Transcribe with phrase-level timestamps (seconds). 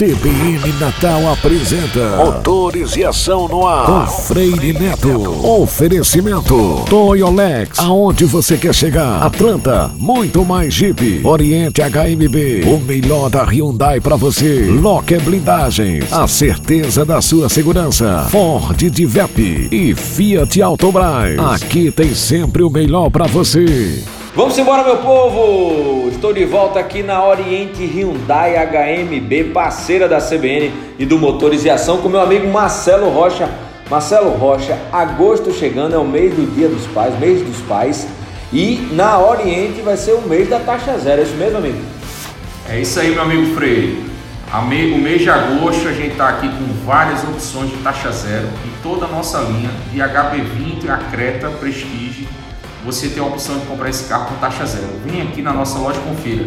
[0.00, 5.46] CBN Natal apresenta Motores e Ação no Ar com Freire Neto.
[5.46, 9.22] Oferecimento Toyolex, aonde você quer chegar?
[9.22, 11.20] Atlanta, muito mais Jeep.
[11.22, 14.70] Oriente HMB, o melhor da Hyundai para você.
[14.70, 18.26] Locker Blindagens, a certeza da sua segurança.
[18.30, 21.38] Ford Divep e Fiat Autobras.
[21.38, 24.02] Aqui tem sempre o melhor para você.
[24.40, 26.08] Vamos embora, meu povo!
[26.08, 31.68] Estou de volta aqui na Oriente Hyundai HMB, parceira da CBN e do Motores e
[31.68, 33.50] Ação, com meu amigo Marcelo Rocha.
[33.90, 38.08] Marcelo Rocha, agosto chegando, é o mês do Dia dos Pais, mês dos pais,
[38.50, 41.78] e na Oriente vai ser o mês da taxa zero, é isso mesmo, amigo?
[42.66, 44.02] É isso aí, meu amigo Freire.
[44.54, 48.82] O mês de agosto a gente está aqui com várias opções de taxa zero em
[48.82, 52.26] toda a nossa linha, de HB20 a Creta Prestige
[52.84, 54.88] você tem a opção de comprar esse carro com taxa zero.
[55.04, 56.46] Vem aqui na nossa loja confira.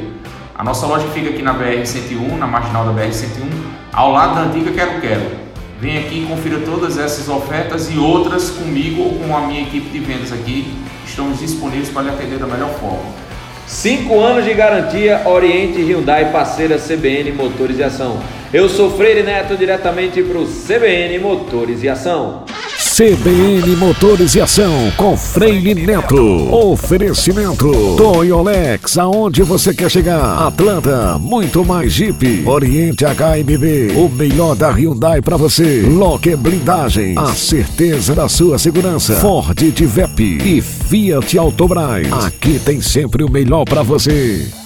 [0.55, 3.49] A nossa loja fica aqui na BR-101, na marginal da BR-101,
[3.91, 5.43] ao lado da antiga Quero Quero.
[5.79, 9.89] Vem aqui e confira todas essas ofertas e outras comigo ou com a minha equipe
[9.89, 10.73] de vendas aqui.
[11.05, 13.03] Estamos disponíveis para lhe atender da melhor forma.
[13.67, 18.21] Cinco anos de garantia, Oriente Hyundai, parceira CBN Motores e Ação.
[18.53, 22.43] Eu sou Freire Neto, diretamente para o CBN Motores e Ação.
[22.95, 26.53] CBN Motores e Ação com Freire Neto.
[26.53, 30.45] Oferecimento Toyolex, aonde você quer chegar?
[30.45, 32.43] Atlanta, muito mais Jeep.
[32.45, 35.81] Oriente HMB, o melhor da Hyundai para você.
[35.81, 39.15] Locker Blindagem, a certeza da sua segurança.
[39.15, 42.13] Ford Tivep e Fiat Autobras.
[42.25, 44.62] Aqui tem sempre o melhor para você.